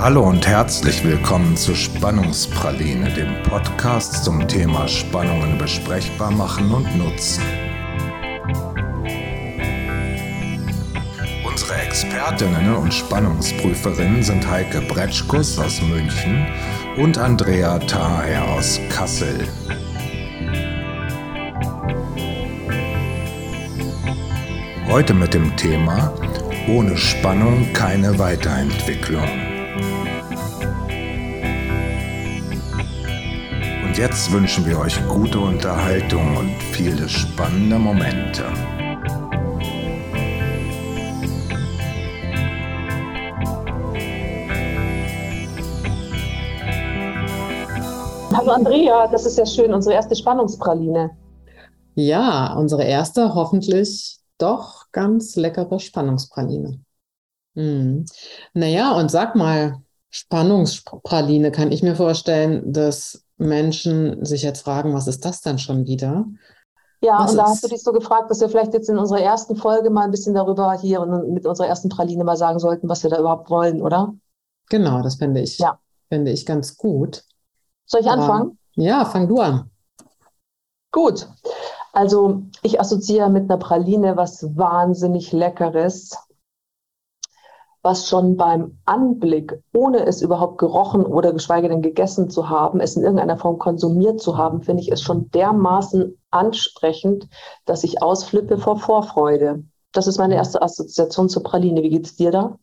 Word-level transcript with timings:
Hallo 0.00 0.28
und 0.28 0.46
herzlich 0.46 1.02
willkommen 1.02 1.56
zu 1.56 1.74
Spannungspraline, 1.74 3.12
dem 3.14 3.42
Podcast 3.42 4.24
zum 4.24 4.46
Thema 4.46 4.86
Spannungen 4.86 5.58
besprechbar 5.58 6.30
machen 6.30 6.70
und 6.70 6.96
nutzen. 6.96 7.42
Unsere 11.44 11.74
Expertinnen 11.82 12.76
und 12.76 12.94
Spannungsprüferinnen 12.94 14.22
sind 14.22 14.48
Heike 14.48 14.82
Bretschkus 14.82 15.58
aus 15.58 15.82
München 15.82 16.46
und 16.96 17.18
Andrea 17.18 17.80
Thaher 17.80 18.48
aus 18.52 18.78
Kassel. 18.90 19.48
Heute 24.88 25.12
mit 25.12 25.34
dem 25.34 25.56
Thema 25.56 26.14
Ohne 26.68 26.96
Spannung 26.96 27.72
keine 27.72 28.16
Weiterentwicklung. 28.16 29.47
Jetzt 33.98 34.30
wünschen 34.30 34.64
wir 34.64 34.78
euch 34.78 34.96
gute 35.08 35.40
Unterhaltung 35.40 36.36
und 36.36 36.54
viele 36.62 37.08
spannende 37.08 37.80
Momente. 37.80 38.44
Hallo 48.32 48.52
Andrea, 48.52 49.08
das 49.08 49.26
ist 49.26 49.36
ja 49.36 49.44
schön, 49.44 49.74
unsere 49.74 49.96
erste 49.96 50.14
Spannungspraline. 50.14 51.10
Ja, 51.96 52.54
unsere 52.54 52.84
erste 52.84 53.34
hoffentlich 53.34 54.18
doch 54.38 54.92
ganz 54.92 55.34
leckere 55.34 55.80
Spannungspraline. 55.80 56.78
Hm. 57.56 58.06
Naja, 58.54 58.92
und 58.92 59.10
sag 59.10 59.34
mal, 59.34 59.82
Spannungspraline, 60.10 61.50
kann 61.50 61.72
ich 61.72 61.82
mir 61.82 61.96
vorstellen, 61.96 62.72
dass 62.72 63.24
Menschen 63.38 64.24
sich 64.24 64.42
jetzt 64.42 64.62
fragen, 64.62 64.94
was 64.94 65.06
ist 65.06 65.24
das 65.24 65.40
denn 65.40 65.58
schon 65.58 65.86
wieder? 65.86 66.26
Ja, 67.00 67.20
Was 67.20 67.30
und 67.30 67.36
da 67.36 67.44
hast 67.44 67.62
du 67.62 67.68
dich 67.68 67.82
so 67.82 67.92
gefragt, 67.92 68.28
dass 68.30 68.40
wir 68.40 68.48
vielleicht 68.48 68.74
jetzt 68.74 68.88
in 68.88 68.98
unserer 68.98 69.20
ersten 69.20 69.54
Folge 69.56 69.88
mal 69.90 70.02
ein 70.04 70.10
bisschen 70.10 70.34
darüber 70.34 70.72
hier 70.78 71.00
und 71.00 71.32
mit 71.32 71.46
unserer 71.46 71.68
ersten 71.68 71.88
Praline 71.88 72.24
mal 72.24 72.36
sagen 72.36 72.58
sollten, 72.58 72.88
was 72.88 73.04
wir 73.04 73.10
da 73.10 73.20
überhaupt 73.20 73.50
wollen, 73.50 73.80
oder? 73.80 74.14
Genau, 74.68 75.00
das 75.02 75.14
finde 75.14 75.40
ich, 75.40 75.58
Ja. 75.58 75.78
finde 76.08 76.32
ich 76.32 76.44
ganz 76.44 76.76
gut. 76.76 77.22
Soll 77.86 78.00
ich 78.00 78.10
Aber- 78.10 78.20
anfangen? 78.22 78.58
Ja, 78.74 79.04
fang 79.04 79.28
du 79.28 79.38
an. 79.40 79.70
Gut. 80.92 81.28
Also 81.92 82.42
ich 82.62 82.80
assoziiere 82.80 83.30
mit 83.30 83.44
einer 83.50 83.58
Praline 83.58 84.16
was 84.16 84.56
wahnsinnig 84.56 85.32
Leckeres, 85.32 86.16
was 87.88 88.06
schon 88.06 88.36
beim 88.36 88.76
Anblick, 88.84 89.62
ohne 89.72 90.04
es 90.04 90.20
überhaupt 90.20 90.58
gerochen 90.58 91.06
oder 91.06 91.32
geschweige 91.32 91.70
denn 91.70 91.80
gegessen 91.80 92.28
zu 92.28 92.50
haben, 92.50 92.80
es 92.80 92.96
in 92.96 93.02
irgendeiner 93.02 93.38
Form 93.38 93.58
konsumiert 93.58 94.20
zu 94.20 94.36
haben, 94.36 94.60
finde 94.60 94.82
ich 94.82 94.92
es 94.92 95.00
schon 95.00 95.30
dermaßen 95.30 96.18
ansprechend, 96.30 97.28
dass 97.64 97.84
ich 97.84 98.02
ausflippe 98.02 98.58
vor 98.58 98.78
Vorfreude. 98.78 99.64
Das 99.92 100.06
ist 100.06 100.18
meine 100.18 100.34
erste 100.34 100.60
Assoziation 100.60 101.30
zur 101.30 101.42
Praline. 101.42 101.82
Wie 101.82 101.88
geht's 101.88 102.14
dir 102.14 102.30
da? 102.30 102.58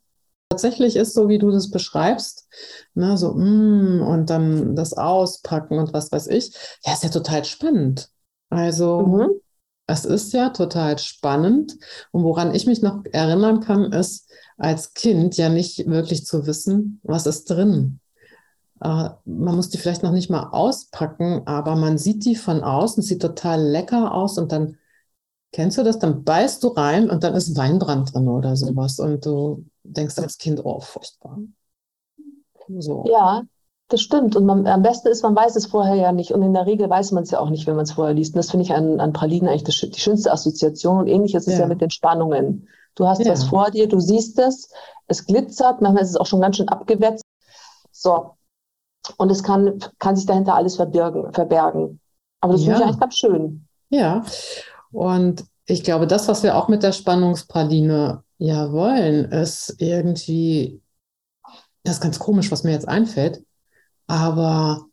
Tatsächlich 0.48 0.94
ist 0.94 1.14
so, 1.14 1.28
wie 1.28 1.38
du 1.38 1.50
das 1.50 1.72
beschreibst, 1.72 2.46
ne, 2.94 3.16
so, 3.16 3.32
mm, 3.32 4.02
und 4.02 4.30
dann 4.30 4.76
das 4.76 4.96
Auspacken 4.96 5.80
und 5.80 5.92
was 5.92 6.12
weiß 6.12 6.28
ich. 6.28 6.54
Ja, 6.84 6.92
ist 6.92 7.02
ja 7.02 7.08
total 7.08 7.44
spannend. 7.44 8.10
Also, 8.48 9.00
Mhm. 9.00 9.40
Es 9.88 10.04
ist 10.04 10.32
ja 10.32 10.50
total 10.50 10.98
spannend. 10.98 11.76
Und 12.10 12.24
woran 12.24 12.54
ich 12.54 12.66
mich 12.66 12.82
noch 12.82 13.04
erinnern 13.12 13.60
kann, 13.60 13.92
ist, 13.92 14.28
als 14.56 14.94
Kind 14.94 15.36
ja 15.36 15.48
nicht 15.48 15.86
wirklich 15.86 16.24
zu 16.26 16.46
wissen, 16.46 17.00
was 17.02 17.26
ist 17.26 17.50
drin. 17.50 18.00
Äh, 18.80 19.10
man 19.24 19.56
muss 19.56 19.70
die 19.70 19.78
vielleicht 19.78 20.02
noch 20.02 20.12
nicht 20.12 20.30
mal 20.30 20.50
auspacken, 20.50 21.42
aber 21.46 21.76
man 21.76 21.98
sieht 21.98 22.24
die 22.24 22.36
von 22.36 22.62
außen, 22.62 23.02
sieht 23.02 23.22
total 23.22 23.62
lecker 23.62 24.14
aus 24.14 24.38
und 24.38 24.52
dann, 24.52 24.76
kennst 25.52 25.78
du 25.78 25.82
das? 25.82 25.98
Dann 25.98 26.24
beißt 26.24 26.62
du 26.62 26.68
rein 26.68 27.10
und 27.10 27.24
dann 27.24 27.34
ist 27.34 27.56
Weinbrand 27.56 28.14
drin 28.14 28.28
oder 28.28 28.56
sowas. 28.56 28.98
Und 28.98 29.24
du 29.24 29.64
denkst 29.84 30.18
als 30.18 30.38
Kind, 30.38 30.60
oh, 30.64 30.80
furchtbar. 30.80 31.38
So. 32.78 33.04
Ja, 33.08 33.42
das 33.88 34.00
stimmt. 34.00 34.34
Und 34.36 34.44
man, 34.46 34.66
am 34.66 34.82
besten 34.82 35.08
ist, 35.08 35.22
man 35.22 35.36
weiß 35.36 35.54
es 35.56 35.66
vorher 35.66 35.94
ja 35.94 36.12
nicht. 36.12 36.32
Und 36.32 36.42
in 36.42 36.52
der 36.52 36.66
Regel 36.66 36.90
weiß 36.90 37.12
man 37.12 37.22
es 37.22 37.30
ja 37.30 37.38
auch 37.38 37.50
nicht, 37.50 37.66
wenn 37.66 37.76
man 37.76 37.84
es 37.84 37.92
vorher 37.92 38.14
liest. 38.14 38.34
Und 38.34 38.38
das 38.38 38.50
finde 38.50 38.64
ich 38.64 38.72
an, 38.72 39.00
an 39.00 39.12
Pralinen 39.12 39.48
eigentlich 39.48 39.64
das, 39.64 39.76
die 39.76 40.00
schönste 40.00 40.32
Assoziation. 40.32 40.98
Und 40.98 41.06
ähnlich 41.06 41.34
ist 41.34 41.46
es 41.46 41.54
ja 41.54 41.60
Ja. 41.60 41.66
mit 41.66 41.80
den 41.80 41.90
Spannungen. 41.90 42.68
Du 42.96 43.06
hast 43.06 43.24
Ja. 43.24 43.30
was 43.32 43.44
vor 43.44 43.70
dir, 43.70 43.88
du 43.88 44.00
siehst 44.00 44.38
es, 44.38 44.70
es 45.06 45.24
glitzert, 45.24 45.80
manchmal 45.80 46.02
ist 46.02 46.10
es 46.10 46.16
auch 46.16 46.26
schon 46.26 46.40
ganz 46.40 46.56
schön 46.56 46.68
abgewetzt. 46.68 47.22
So. 47.92 48.32
Und 49.18 49.30
es 49.30 49.42
kann, 49.42 49.78
kann 49.98 50.16
sich 50.16 50.26
dahinter 50.26 50.54
alles 50.54 50.76
verbirgen, 50.76 51.32
verbergen. 51.32 52.00
Aber 52.40 52.54
das 52.54 52.62
finde 52.62 52.74
ich 52.74 52.80
Ja. 52.80 52.86
eigentlich 52.86 53.00
ganz 53.00 53.16
schön. 53.16 53.68
Ja, 53.90 54.24
und 54.90 55.44
ich 55.66 55.84
glaube, 55.84 56.06
das, 56.06 56.26
was 56.26 56.42
wir 56.42 56.56
auch 56.56 56.68
mit 56.68 56.82
der 56.82 56.92
Spannungspraline 56.92 58.24
ja 58.38 58.72
wollen, 58.72 59.26
ist 59.30 59.76
irgendwie, 59.78 60.80
das 61.84 61.96
ist 61.96 62.02
ganz 62.02 62.18
komisch, 62.18 62.50
was 62.50 62.64
mir 62.64 62.72
jetzt 62.72 62.88
einfällt, 62.88 63.44
aber 64.08 64.86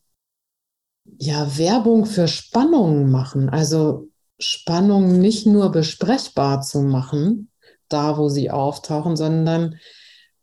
ja, 1.17 1.57
Werbung 1.57 2.05
für 2.05 2.27
Spannungen 2.27 3.11
machen, 3.11 3.49
also 3.49 4.07
Spannungen 4.39 5.19
nicht 5.19 5.45
nur 5.45 5.71
besprechbar 5.71 6.61
zu 6.61 6.81
machen, 6.81 7.49
da 7.93 8.17
wo 8.17 8.29
sie 8.29 8.51
auftauchen, 8.51 9.15
sondern, 9.15 9.79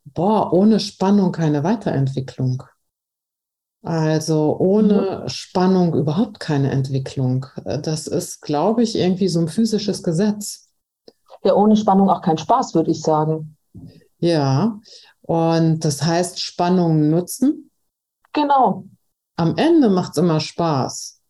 boah, 0.05 0.53
ohne 0.53 0.81
Spannung 0.81 1.33
keine 1.33 1.65
Weiterentwicklung. 1.65 2.63
Also 3.83 4.59
ohne 4.59 5.29
Spannung 5.29 5.95
überhaupt 5.95 6.39
keine 6.39 6.71
Entwicklung. 6.71 7.47
Das 7.65 8.07
ist, 8.07 8.43
glaube 8.43 8.83
ich, 8.83 8.97
irgendwie 8.97 9.29
so 9.29 9.41
ein 9.41 9.49
physisches 9.49 10.03
Gesetz. 10.03 10.69
Ja, 11.43 11.55
ohne 11.55 11.77
Spannung 11.77 12.11
auch 12.11 12.21
kein 12.21 12.37
Spaß, 12.37 12.75
würde 12.75 12.91
ich 12.91 13.01
sagen. 13.01 13.57
Ja, 14.19 14.79
und 15.23 15.85
das 15.85 16.03
heißt 16.03 16.41
Spannung 16.41 17.09
nutzen. 17.09 17.71
Genau. 18.35 18.85
Am 19.37 19.57
Ende 19.57 19.89
macht 19.89 20.13
es 20.13 20.19
immer 20.19 20.41
Spaß. 20.41 21.23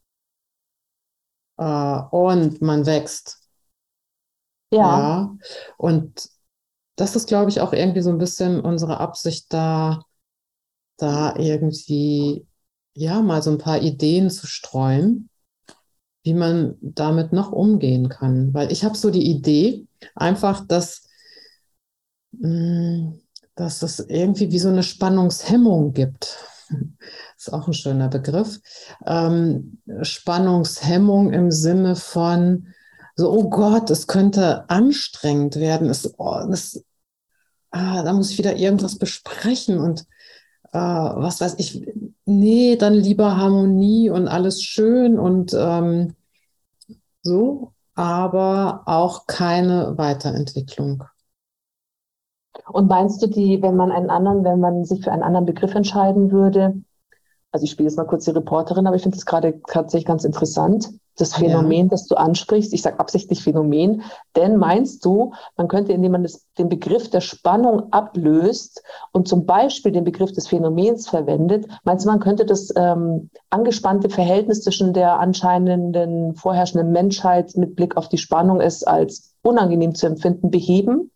Äh, 1.59 2.03
und 2.11 2.61
man 2.61 2.87
wächst. 2.87 3.40
Ja. 4.71 4.79
Ja, 4.81 5.37
und 5.79 6.29
das 6.97 7.17
ist, 7.17 7.29
glaube 7.29 7.51
ich, 7.51 7.61
auch 7.61 7.73
irgendwie 7.73 8.03
so 8.03 8.11
ein 8.11 8.19
bisschen 8.19 8.61
unsere 8.61 9.01
Absicht 9.01 9.53
da, 9.53 10.03
da 10.99 11.37
irgendwie, 11.37 12.47
ja, 12.95 13.23
mal 13.23 13.43
so 13.43 13.51
ein 13.51 13.59
paar 13.59 13.83
Ideen 13.83 14.31
zu 14.31 14.47
streuen, 14.47 15.31
wie 16.25 16.35
man 16.35 16.77
damit 16.83 17.33
noch 17.33 17.53
umgehen 17.53 18.09
kann. 18.09 18.55
Weil 18.55 18.73
ich 18.73 18.85
habe 18.85 18.97
so 18.97 19.11
die 19.11 19.31
Idee, 19.31 19.87
einfach, 20.15 20.67
dass, 20.67 21.09
mh, 22.33 23.13
dass 23.55 23.83
es 23.83 23.99
irgendwie 24.01 24.51
wie 24.53 24.59
so 24.59 24.69
eine 24.69 24.83
Spannungshemmung 24.83 25.93
gibt. 25.93 26.39
Ist 27.37 27.53
auch 27.53 27.67
ein 27.67 27.75
schöner 27.75 28.09
Begriff. 28.09 28.61
Ähm, 29.07 29.81
Spannungshemmung 30.03 31.33
im 31.33 31.51
Sinne 31.51 31.97
von, 31.97 32.69
so, 33.21 33.31
oh 33.31 33.51
Gott, 33.51 33.91
es 33.91 34.07
könnte 34.07 34.69
anstrengend 34.71 35.57
werden. 35.57 35.91
Es, 35.91 36.15
oh, 36.19 36.41
das, 36.49 36.83
ah, 37.71 38.03
da 38.03 38.13
muss 38.13 38.31
ich 38.31 38.39
wieder 38.39 38.57
irgendwas 38.57 38.99
besprechen 38.99 39.79
und 39.79 40.07
äh, 40.73 40.79
was 40.79 41.41
weiß 41.41 41.57
ich. 41.59 41.87
Nee, 42.25 42.77
dann 42.77 42.95
lieber 42.95 43.37
Harmonie 43.37 44.09
und 44.09 44.27
alles 44.27 44.63
schön 44.63 45.19
und 45.19 45.53
ähm, 45.55 46.15
so, 47.23 47.73
aber 47.95 48.83
auch 48.87 49.27
keine 49.27 49.99
Weiterentwicklung. 49.99 51.05
Und 52.69 52.89
meinst 52.89 53.21
du 53.23 53.27
die, 53.27 53.61
wenn 53.61 53.77
man 53.77 53.93
einen 53.93 54.11
anderen, 54.11 54.45
wenn 54.45 54.61
man 54.61 54.85
sich 54.85 55.05
für 55.05 55.13
einen 55.13 55.23
anderen 55.23 55.47
Begriff 55.47 55.75
entscheiden 55.75 56.31
würde, 56.31 56.83
also 57.53 57.65
ich 57.65 57.71
spiele 57.71 57.89
jetzt 57.89 57.97
mal 57.97 58.07
kurz 58.07 58.25
die 58.25 58.31
Reporterin, 58.31 58.87
aber 58.87 58.97
ich 58.97 59.03
finde 59.03 59.19
es 59.19 59.27
gerade 59.27 59.61
tatsächlich 59.67 60.07
ganz 60.07 60.25
interessant, 60.25 60.89
das 61.17 61.33
Ja. 61.33 61.39
Phänomen, 61.39 61.89
das 61.89 62.07
du 62.07 62.15
ansprichst, 62.15 62.73
ich 62.73 62.83
sage 62.83 62.99
absichtlich 62.99 63.43
Phänomen, 63.43 64.03
denn 64.37 64.57
meinst 64.57 65.05
du, 65.05 65.33
man 65.57 65.69
könnte, 65.69 65.93
indem 65.93 66.13
man 66.13 66.23
das, 66.23 66.47
den 66.59 66.69
Begriff 66.69 67.11
der 67.11 67.21
Spannung 67.21 67.93
ablöst 67.93 68.83
und 69.13 69.29
zum 69.29 69.45
Beispiel 69.45 69.93
den 69.93 70.05
Begriff 70.05 70.33
des 70.33 70.49
Phänomens 70.49 71.09
verwendet, 71.09 71.67
meinst 71.85 72.05
du, 72.05 72.11
man 72.11 72.21
könnte 72.21 72.47
das 72.47 72.73
ähm, 72.77 73.31
angespannte 73.51 74.09
Verhältnis 74.09 74.63
zwischen 74.63 74.93
der 74.95 75.19
anscheinenden 75.19 76.35
vorherrschenden 76.37 76.93
Menschheit 76.93 77.55
mit 77.57 77.77
Blick 77.77 77.97
auf 77.97 78.09
die 78.09 78.19
Spannung 78.19 78.61
es 78.61 78.85
als 78.85 79.35
unangenehm 79.43 79.95
zu 79.95 80.07
empfinden 80.07 80.51
beheben? 80.51 81.11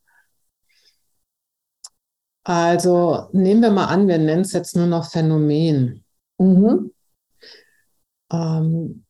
Also 2.43 3.29
nehmen 3.33 3.63
wir 3.63 3.71
mal 3.71 3.87
an, 3.87 4.07
wir 4.07 4.19
nennen 4.19 4.43
es 4.43 4.53
jetzt 4.53 4.77
nur 4.77 4.87
noch 4.87 5.11
Phänomen. 5.11 6.04
Mhm. 6.39 6.91
Ähm, 8.33 9.05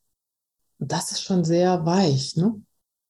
das 0.79 1.13
ist 1.13 1.23
schon 1.23 1.45
sehr 1.45 1.85
weich, 1.87 2.37
ne? 2.37 2.61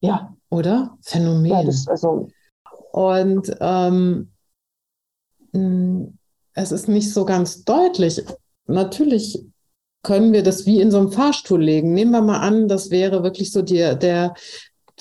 Ja, 0.00 0.36
Oder? 0.50 0.96
Phänomen. 1.02 1.50
ja, 1.50 1.62
das, 1.64 1.88
also, 1.88 2.28
Und 2.92 3.56
ähm, 3.60 4.32
mh, 5.52 6.08
es 6.52 6.72
ist 6.72 6.88
nicht 6.88 7.12
so 7.12 7.24
ganz 7.24 7.64
deutlich. 7.64 8.22
Natürlich 8.66 9.44
können 10.02 10.32
wir 10.32 10.42
das 10.42 10.66
wie 10.66 10.80
in 10.80 10.90
so 10.90 10.98
einem 10.98 11.10
Fahrstuhl 11.10 11.62
legen. 11.62 11.92
Nehmen 11.94 12.12
wir 12.12 12.22
mal 12.22 12.40
an, 12.40 12.68
das 12.68 12.90
wäre 12.90 13.22
wirklich 13.22 13.50
so 13.50 13.62
die, 13.62 13.78
der 13.98 14.34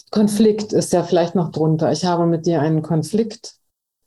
Konflikt 0.09 0.74
ist 0.74 0.94
ja 0.94 1.04
vielleicht 1.04 1.36
noch 1.36 1.51
drunter. 1.51 1.92
Ich 1.92 2.06
habe 2.06 2.25
mit 2.25 2.45
dir 2.45 2.62
einen 2.62 2.81
Konflikt. 2.81 3.56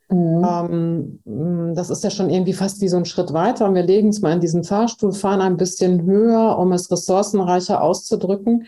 Mhm. 0.09 1.21
Ähm, 1.25 1.75
das 1.75 1.91
ist 1.91 2.05
ja 2.05 2.11
schon 2.11 2.31
irgendwie 2.31 2.53
fast 2.53 2.81
wie 2.81 2.89
so 2.89 2.97
ein 2.97 3.05
Schritt 3.05 3.33
weiter. 3.33 3.67
Und 3.67 3.75
wir 3.75 3.83
legen 3.83 4.09
es 4.09 4.21
mal 4.21 4.33
in 4.33 4.41
diesen 4.41 4.65
Fahrstuhl, 4.65 5.13
fahren 5.13 5.41
ein 5.41 5.57
bisschen 5.57 6.03
höher, 6.05 6.59
um 6.59 6.73
es 6.73 6.91
ressourcenreicher 6.91 7.83
auszudrücken. 7.83 8.67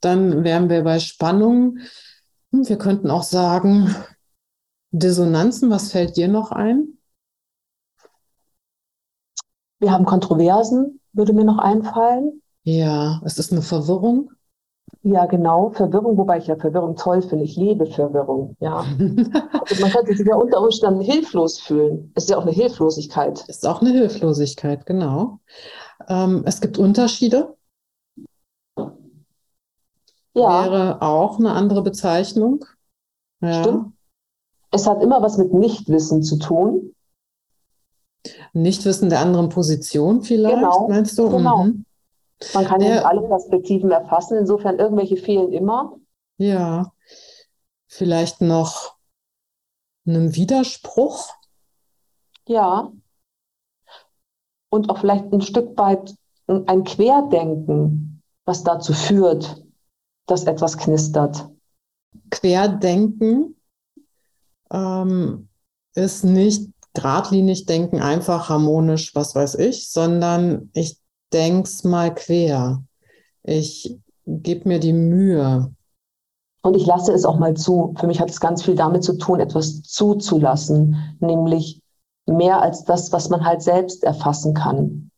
Dann 0.00 0.44
wären 0.44 0.68
wir 0.68 0.84
bei 0.84 0.98
Spannung. 0.98 1.78
Hm, 2.52 2.68
wir 2.68 2.76
könnten 2.76 3.10
auch 3.10 3.22
sagen, 3.22 3.94
Dissonanzen, 4.90 5.70
was 5.70 5.90
fällt 5.90 6.16
dir 6.16 6.28
noch 6.28 6.52
ein? 6.52 6.98
Wir 9.80 9.90
haben 9.90 10.04
Kontroversen, 10.04 11.00
würde 11.12 11.32
mir 11.32 11.44
noch 11.44 11.58
einfallen. 11.58 12.42
Ja, 12.62 13.20
es 13.24 13.38
ist 13.38 13.52
eine 13.52 13.62
Verwirrung. 13.62 14.30
Ja, 15.06 15.26
genau, 15.26 15.70
Verwirrung, 15.70 16.16
wobei 16.16 16.38
ich 16.38 16.46
ja 16.46 16.56
Verwirrung 16.56 16.96
toll 16.96 17.20
finde. 17.20 17.44
Ich 17.44 17.56
liebe 17.56 17.84
Verwirrung, 17.84 18.56
ja. 18.60 18.86
also 18.98 19.82
man 19.82 19.90
könnte 19.90 20.16
sich 20.16 20.26
ja 20.26 20.34
unter 20.34 20.62
Umständen 20.62 21.02
hilflos 21.02 21.60
fühlen. 21.60 22.10
Es 22.14 22.24
ist 22.24 22.30
ja 22.30 22.38
auch 22.38 22.42
eine 22.42 22.52
Hilflosigkeit. 22.52 23.44
Es 23.46 23.56
ist 23.56 23.66
auch 23.66 23.82
eine 23.82 23.90
Hilflosigkeit, 23.90 24.86
genau. 24.86 25.40
Ähm, 26.08 26.42
es 26.46 26.62
gibt 26.62 26.78
Unterschiede. 26.78 27.54
Ja. 30.32 30.64
Wäre 30.64 31.02
auch 31.02 31.38
eine 31.38 31.52
andere 31.52 31.82
Bezeichnung. 31.82 32.64
Ja. 33.42 33.62
Stimmt. 33.62 33.92
Es 34.70 34.86
hat 34.86 35.02
immer 35.02 35.20
was 35.20 35.36
mit 35.36 35.52
Nichtwissen 35.52 36.22
zu 36.22 36.38
tun. 36.38 36.94
Nichtwissen 38.54 39.10
der 39.10 39.20
anderen 39.20 39.50
Position 39.50 40.22
vielleicht, 40.22 40.56
genau. 40.56 40.88
meinst 40.88 41.18
du? 41.18 41.28
Genau. 41.28 41.64
Mhm. 41.64 41.84
Man 42.52 42.64
kann 42.64 42.80
ja 42.80 42.94
nicht 42.94 43.04
alle 43.04 43.22
Perspektiven 43.22 43.90
erfassen, 43.90 44.38
insofern 44.38 44.78
irgendwelche 44.78 45.16
fehlen 45.16 45.52
immer. 45.52 45.96
Ja, 46.36 46.92
vielleicht 47.86 48.40
noch 48.40 48.96
einen 50.06 50.34
Widerspruch. 50.34 51.32
Ja. 52.46 52.92
Und 54.70 54.90
auch 54.90 54.98
vielleicht 54.98 55.32
ein 55.32 55.40
Stück 55.40 55.78
weit 55.78 56.14
ein 56.46 56.84
Querdenken, 56.84 58.22
was 58.44 58.64
dazu 58.64 58.92
führt, 58.92 59.64
dass 60.26 60.44
etwas 60.44 60.76
knistert. 60.76 61.48
Querdenken 62.30 63.56
ähm, 64.70 65.48
ist 65.94 66.24
nicht 66.24 66.70
geradlinig 66.92 67.66
denken, 67.66 68.00
einfach 68.00 68.48
harmonisch, 68.48 69.14
was 69.14 69.34
weiß 69.34 69.56
ich, 69.56 69.90
sondern 69.90 70.70
ich 70.74 70.98
denk's 71.34 71.84
mal 71.84 72.14
quer. 72.14 72.82
Ich 73.42 73.98
gebe 74.26 74.68
mir 74.68 74.78
die 74.78 74.92
Mühe. 74.92 75.74
Und 76.62 76.76
ich 76.76 76.86
lasse 76.86 77.12
es 77.12 77.26
auch 77.26 77.38
mal 77.38 77.54
zu. 77.54 77.94
Für 77.98 78.06
mich 78.06 78.20
hat 78.20 78.30
es 78.30 78.40
ganz 78.40 78.62
viel 78.62 78.74
damit 78.74 79.04
zu 79.04 79.18
tun, 79.18 79.40
etwas 79.40 79.82
zuzulassen, 79.82 81.16
nämlich 81.20 81.82
mehr 82.26 82.62
als 82.62 82.84
das, 82.84 83.12
was 83.12 83.28
man 83.28 83.44
halt 83.44 83.60
selbst 83.60 84.02
erfassen 84.02 84.54
kann. 84.54 85.10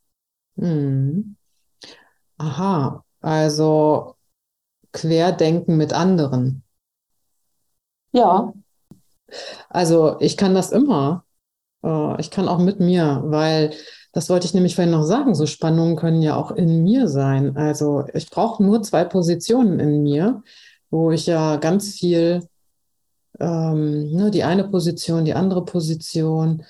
Hm. 0.56 1.36
Aha, 2.38 3.04
also 3.20 4.16
Querdenken 4.92 5.76
mit 5.76 5.92
anderen. 5.92 6.64
Ja. 8.12 8.52
Also 9.68 10.16
ich 10.20 10.36
kann 10.36 10.54
das 10.54 10.72
immer. 10.72 11.24
Äh, 11.84 12.20
ich 12.20 12.30
kann 12.30 12.48
auch 12.48 12.58
mit 12.58 12.80
mir, 12.80 13.22
weil 13.26 13.72
das 14.16 14.30
wollte 14.30 14.46
ich 14.46 14.54
nämlich 14.54 14.76
vorhin 14.76 14.92
noch 14.92 15.02
sagen. 15.02 15.34
So 15.34 15.44
Spannungen 15.44 15.94
können 15.94 16.22
ja 16.22 16.36
auch 16.36 16.50
in 16.50 16.82
mir 16.82 17.06
sein. 17.06 17.54
Also 17.54 18.06
ich 18.14 18.30
brauche 18.30 18.64
nur 18.64 18.82
zwei 18.82 19.04
Positionen 19.04 19.78
in 19.78 20.02
mir, 20.02 20.42
wo 20.88 21.10
ich 21.10 21.26
ja 21.26 21.56
ganz 21.56 21.92
viel, 21.92 22.48
ähm, 23.38 24.10
ne, 24.12 24.30
die 24.30 24.42
eine 24.42 24.64
Position, 24.68 25.26
die 25.26 25.34
andere 25.34 25.66
Position. 25.66 26.64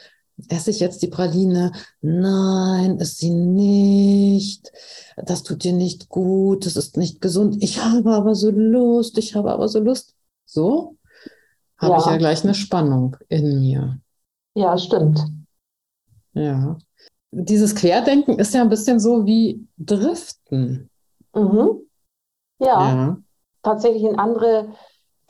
Esse 0.48 0.72
ich 0.72 0.80
jetzt 0.80 1.02
die 1.02 1.06
Praline? 1.06 1.70
Nein, 2.00 2.98
ist 2.98 3.18
sie 3.18 3.30
nicht. 3.30 4.72
Das 5.16 5.44
tut 5.44 5.62
dir 5.62 5.72
nicht 5.72 6.08
gut. 6.08 6.66
Das 6.66 6.74
ist 6.74 6.96
nicht 6.96 7.20
gesund. 7.20 7.62
Ich 7.62 7.80
habe 7.80 8.10
aber 8.10 8.34
so 8.34 8.50
Lust. 8.50 9.18
Ich 9.18 9.36
habe 9.36 9.52
aber 9.52 9.68
so 9.68 9.78
Lust. 9.78 10.16
So 10.46 10.96
habe 11.78 11.92
ja. 11.92 11.98
ich 12.00 12.06
ja 12.06 12.16
gleich 12.16 12.42
eine 12.42 12.54
Spannung 12.54 13.16
in 13.28 13.60
mir. 13.60 14.00
Ja, 14.56 14.76
stimmt. 14.76 15.20
Ja 16.32 16.76
dieses 17.38 17.74
Querdenken 17.74 18.38
ist 18.38 18.54
ja 18.54 18.62
ein 18.62 18.70
bisschen 18.70 18.98
so 18.98 19.26
wie 19.26 19.66
Driften. 19.76 20.88
Mhm. 21.34 21.82
Ja, 22.58 22.66
ja, 22.66 23.16
tatsächlich 23.62 24.04
in 24.04 24.18
andere 24.18 24.68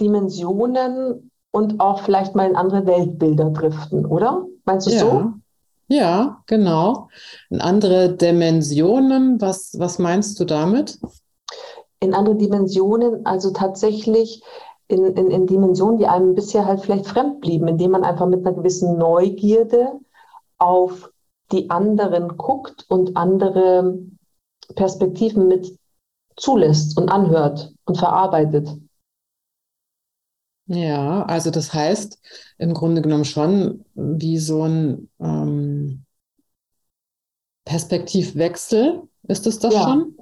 Dimensionen 0.00 1.32
und 1.50 1.80
auch 1.80 2.02
vielleicht 2.02 2.36
mal 2.36 2.48
in 2.48 2.54
andere 2.54 2.86
Weltbilder 2.86 3.50
driften, 3.50 4.06
oder? 4.06 4.46
Meinst 4.64 4.86
du 4.86 4.92
ja. 4.92 5.00
so? 5.00 5.32
Ja, 5.88 6.42
genau. 6.46 7.08
In 7.50 7.60
andere 7.60 8.14
Dimensionen, 8.14 9.40
was, 9.40 9.74
was 9.78 9.98
meinst 9.98 10.38
du 10.38 10.44
damit? 10.44 10.98
In 11.98 12.14
andere 12.14 12.36
Dimensionen, 12.36 13.26
also 13.26 13.50
tatsächlich 13.50 14.42
in, 14.88 15.04
in, 15.16 15.30
in 15.30 15.46
Dimensionen, 15.46 15.98
die 15.98 16.06
einem 16.06 16.34
bisher 16.34 16.66
halt 16.66 16.82
vielleicht 16.82 17.06
fremd 17.06 17.40
blieben, 17.40 17.66
indem 17.66 17.92
man 17.92 18.04
einfach 18.04 18.26
mit 18.26 18.46
einer 18.46 18.54
gewissen 18.54 18.98
Neugierde 18.98 19.92
auf 20.58 21.10
die 21.52 21.70
anderen 21.70 22.36
guckt 22.36 22.84
und 22.88 23.16
andere 23.16 23.98
Perspektiven 24.74 25.48
mit 25.48 25.78
zulässt 26.36 26.98
und 26.98 27.08
anhört 27.08 27.72
und 27.84 27.96
verarbeitet. 27.96 28.68
Ja, 30.66 31.22
also 31.24 31.50
das 31.50 31.72
heißt 31.72 32.20
im 32.58 32.74
Grunde 32.74 33.00
genommen 33.00 33.24
schon 33.24 33.84
wie 33.94 34.38
so 34.38 34.64
ein 34.64 35.08
ähm, 35.20 36.04
Perspektivwechsel. 37.64 39.02
Ist 39.28 39.46
es 39.46 39.58
das 39.60 39.74
ja, 39.74 39.82
schon? 39.82 40.16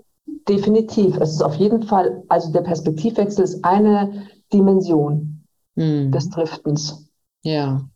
Definitiv. 0.49 1.17
Es 1.17 1.33
ist 1.33 1.43
auf 1.43 1.55
jeden 1.55 1.83
Fall, 1.85 2.23
also 2.29 2.53
der 2.53 2.61
Perspektivwechsel 2.61 3.45
ist 3.45 3.65
eine 3.65 4.29
Dimension 4.53 5.47
hm. 5.77 6.13
des 6.13 6.29
Driftens. 6.29 7.09
Ja. 7.43 7.89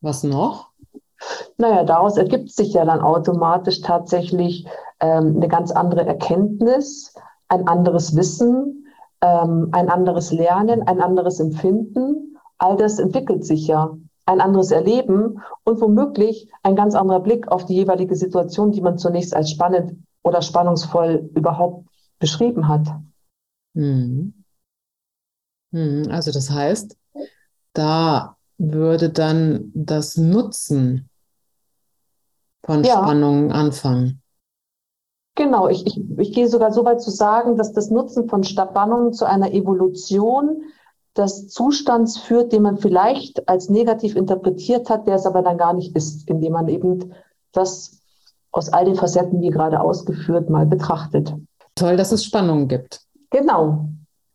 Was 0.00 0.24
noch? 0.24 0.71
Naja, 1.56 1.84
daraus 1.84 2.16
ergibt 2.16 2.50
sich 2.50 2.72
ja 2.72 2.84
dann 2.84 3.00
automatisch 3.00 3.80
tatsächlich 3.80 4.66
ähm, 5.00 5.36
eine 5.36 5.48
ganz 5.48 5.70
andere 5.70 6.06
Erkenntnis, 6.06 7.14
ein 7.48 7.68
anderes 7.68 8.16
Wissen, 8.16 8.86
ähm, 9.20 9.68
ein 9.72 9.88
anderes 9.88 10.32
Lernen, 10.32 10.82
ein 10.82 11.00
anderes 11.00 11.40
Empfinden. 11.40 12.36
All 12.58 12.76
das 12.76 12.98
entwickelt 12.98 13.44
sich 13.44 13.66
ja. 13.66 13.96
Ein 14.24 14.40
anderes 14.40 14.70
Erleben 14.70 15.42
und 15.64 15.80
womöglich 15.80 16.48
ein 16.62 16.76
ganz 16.76 16.94
anderer 16.94 17.20
Blick 17.20 17.48
auf 17.48 17.66
die 17.66 17.74
jeweilige 17.74 18.14
Situation, 18.14 18.70
die 18.70 18.80
man 18.80 18.96
zunächst 18.96 19.34
als 19.34 19.50
spannend 19.50 19.96
oder 20.22 20.42
spannungsvoll 20.42 21.28
überhaupt 21.34 21.86
beschrieben 22.20 22.68
hat. 22.68 22.86
Hm. 23.74 24.44
Hm, 25.72 26.04
also 26.10 26.30
das 26.30 26.50
heißt, 26.50 26.96
da 27.72 28.36
würde 28.58 29.10
dann 29.10 29.72
das 29.74 30.16
Nutzen 30.16 31.08
von 32.64 32.84
ja. 32.84 32.94
Spannungen 32.94 33.52
anfangen. 33.52 34.22
Genau, 35.34 35.68
ich, 35.68 35.86
ich, 35.86 36.00
ich 36.18 36.32
gehe 36.32 36.48
sogar 36.48 36.72
so 36.72 36.84
weit 36.84 37.00
zu 37.00 37.10
sagen, 37.10 37.56
dass 37.56 37.72
das 37.72 37.90
Nutzen 37.90 38.28
von 38.28 38.44
Spannungen 38.44 39.12
zu 39.12 39.24
einer 39.24 39.52
Evolution 39.52 40.62
des 41.16 41.48
Zustands 41.48 42.18
führt, 42.18 42.52
den 42.52 42.62
man 42.62 42.78
vielleicht 42.78 43.48
als 43.48 43.68
negativ 43.68 44.16
interpretiert 44.16 44.90
hat, 44.90 45.06
der 45.06 45.16
es 45.16 45.26
aber 45.26 45.42
dann 45.42 45.58
gar 45.58 45.72
nicht 45.72 45.94
ist, 45.96 46.28
indem 46.28 46.52
man 46.52 46.68
eben 46.68 47.14
das 47.52 48.00
aus 48.50 48.68
all 48.68 48.84
den 48.84 48.94
Facetten, 48.94 49.40
wie 49.40 49.50
gerade 49.50 49.80
ausgeführt, 49.80 50.50
mal 50.50 50.66
betrachtet. 50.66 51.34
Toll, 51.74 51.96
dass 51.96 52.12
es 52.12 52.24
Spannungen 52.24 52.68
gibt. 52.68 53.00
Genau. 53.30 53.88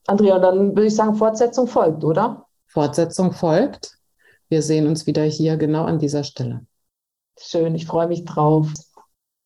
Andrea, 0.07 0.39
dann 0.39 0.69
würde 0.69 0.87
ich 0.87 0.95
sagen, 0.95 1.15
Fortsetzung 1.15 1.67
folgt, 1.67 2.03
oder? 2.03 2.45
Fortsetzung 2.65 3.31
folgt. 3.31 3.97
Wir 4.49 4.61
sehen 4.61 4.87
uns 4.87 5.05
wieder 5.05 5.23
hier 5.23 5.57
genau 5.57 5.83
an 5.83 5.99
dieser 5.99 6.23
Stelle. 6.23 6.65
Schön, 7.39 7.75
ich 7.75 7.85
freue 7.85 8.07
mich 8.07 8.25
drauf. 8.25 8.71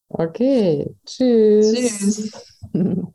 Okay, 0.10 0.96
tschüss. 1.06 1.74
Tschüss. 1.74 2.32